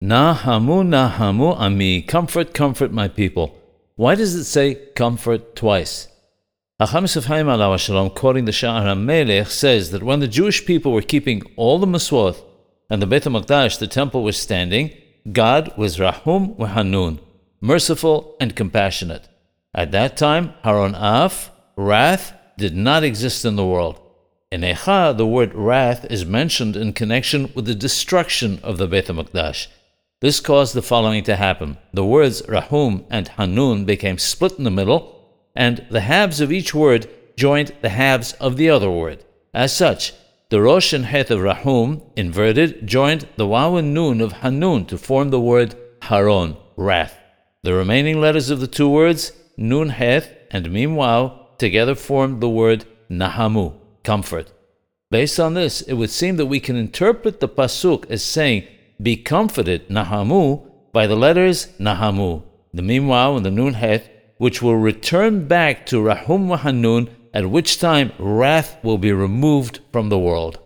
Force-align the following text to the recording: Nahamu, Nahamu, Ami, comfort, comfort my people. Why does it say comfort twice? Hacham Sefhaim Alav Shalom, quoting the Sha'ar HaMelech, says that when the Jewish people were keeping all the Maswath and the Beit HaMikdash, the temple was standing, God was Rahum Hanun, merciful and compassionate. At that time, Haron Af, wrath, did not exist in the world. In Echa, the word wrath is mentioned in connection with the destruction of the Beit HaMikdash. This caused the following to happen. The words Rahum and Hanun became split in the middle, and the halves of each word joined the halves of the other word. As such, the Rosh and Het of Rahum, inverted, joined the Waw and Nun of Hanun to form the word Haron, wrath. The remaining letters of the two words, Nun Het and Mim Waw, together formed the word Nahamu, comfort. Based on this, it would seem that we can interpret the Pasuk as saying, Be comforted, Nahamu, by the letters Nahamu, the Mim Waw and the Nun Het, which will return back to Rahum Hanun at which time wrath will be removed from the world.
Nahamu, 0.00 0.86
Nahamu, 0.86 1.58
Ami, 1.58 2.02
comfort, 2.02 2.54
comfort 2.54 2.92
my 2.92 3.08
people. 3.08 3.56
Why 3.96 4.14
does 4.14 4.36
it 4.36 4.44
say 4.44 4.76
comfort 4.94 5.56
twice? 5.56 6.06
Hacham 6.80 7.06
Sefhaim 7.06 7.46
Alav 7.46 7.80
Shalom, 7.80 8.10
quoting 8.10 8.44
the 8.44 8.52
Sha'ar 8.52 8.84
HaMelech, 8.84 9.48
says 9.48 9.90
that 9.90 10.04
when 10.04 10.20
the 10.20 10.28
Jewish 10.28 10.64
people 10.64 10.92
were 10.92 11.02
keeping 11.02 11.42
all 11.56 11.80
the 11.80 11.86
Maswath 11.88 12.44
and 12.88 13.02
the 13.02 13.08
Beit 13.08 13.24
HaMikdash, 13.24 13.80
the 13.80 13.88
temple 13.88 14.22
was 14.22 14.36
standing, 14.36 14.92
God 15.32 15.76
was 15.76 15.98
Rahum 15.98 16.54
Hanun, 16.58 17.18
merciful 17.60 18.36
and 18.38 18.54
compassionate. 18.54 19.28
At 19.74 19.90
that 19.90 20.16
time, 20.16 20.54
Haron 20.64 20.94
Af, 20.96 21.50
wrath, 21.74 22.34
did 22.56 22.76
not 22.76 23.02
exist 23.02 23.44
in 23.44 23.56
the 23.56 23.66
world. 23.66 24.00
In 24.52 24.60
Echa, 24.60 25.16
the 25.16 25.26
word 25.26 25.52
wrath 25.56 26.04
is 26.08 26.24
mentioned 26.24 26.76
in 26.76 26.92
connection 26.92 27.50
with 27.56 27.64
the 27.64 27.74
destruction 27.74 28.60
of 28.62 28.78
the 28.78 28.86
Beit 28.86 29.06
HaMikdash. 29.06 29.66
This 30.20 30.40
caused 30.40 30.74
the 30.74 30.82
following 30.82 31.22
to 31.24 31.36
happen. 31.36 31.78
The 31.92 32.04
words 32.04 32.42
Rahum 32.48 33.04
and 33.08 33.28
Hanun 33.28 33.84
became 33.84 34.18
split 34.18 34.58
in 34.58 34.64
the 34.64 34.70
middle, 34.70 35.14
and 35.54 35.86
the 35.90 36.00
halves 36.00 36.40
of 36.40 36.50
each 36.50 36.74
word 36.74 37.08
joined 37.36 37.72
the 37.82 37.90
halves 37.90 38.32
of 38.34 38.56
the 38.56 38.68
other 38.68 38.90
word. 38.90 39.24
As 39.54 39.76
such, 39.76 40.12
the 40.50 40.60
Rosh 40.60 40.92
and 40.92 41.04
Het 41.04 41.30
of 41.30 41.40
Rahum, 41.40 42.02
inverted, 42.16 42.84
joined 42.84 43.28
the 43.36 43.46
Waw 43.46 43.76
and 43.76 43.94
Nun 43.94 44.20
of 44.20 44.32
Hanun 44.32 44.86
to 44.86 44.98
form 44.98 45.30
the 45.30 45.40
word 45.40 45.76
Haron, 46.02 46.56
wrath. 46.76 47.16
The 47.62 47.74
remaining 47.74 48.20
letters 48.20 48.50
of 48.50 48.58
the 48.58 48.66
two 48.66 48.88
words, 48.88 49.30
Nun 49.56 49.90
Het 49.90 50.48
and 50.50 50.72
Mim 50.72 50.96
Waw, 50.96 51.46
together 51.58 51.94
formed 51.94 52.40
the 52.40 52.48
word 52.48 52.86
Nahamu, 53.08 53.74
comfort. 54.02 54.52
Based 55.12 55.38
on 55.38 55.54
this, 55.54 55.80
it 55.82 55.94
would 55.94 56.10
seem 56.10 56.36
that 56.38 56.46
we 56.46 56.58
can 56.58 56.74
interpret 56.74 57.38
the 57.38 57.48
Pasuk 57.48 58.10
as 58.10 58.24
saying, 58.24 58.66
Be 59.00 59.16
comforted, 59.16 59.88
Nahamu, 59.88 60.66
by 60.92 61.06
the 61.06 61.14
letters 61.14 61.68
Nahamu, 61.78 62.42
the 62.74 62.82
Mim 62.82 63.06
Waw 63.06 63.36
and 63.36 63.46
the 63.46 63.50
Nun 63.50 63.74
Het, 63.74 64.34
which 64.38 64.60
will 64.60 64.76
return 64.76 65.46
back 65.46 65.86
to 65.86 66.02
Rahum 66.02 66.50
Hanun 66.50 67.08
at 67.32 67.48
which 67.48 67.78
time 67.78 68.12
wrath 68.18 68.76
will 68.82 68.98
be 68.98 69.12
removed 69.12 69.78
from 69.92 70.08
the 70.08 70.18
world. 70.18 70.58